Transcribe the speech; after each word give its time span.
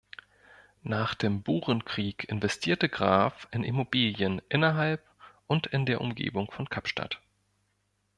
Nach 0.81 1.13
dem 1.13 1.43
Burenkrieg 1.43 2.23
investierte 2.27 2.89
Graaff 2.89 3.47
in 3.51 3.63
Immobilien 3.63 4.41
innerhalb 4.49 5.03
und 5.45 5.67
in 5.67 5.85
der 5.85 6.01
Umgebung 6.01 6.49
von 6.49 6.67
Kapstadt. 6.67 7.21